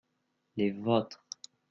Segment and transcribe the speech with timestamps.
[0.57, 1.23] les vôtres.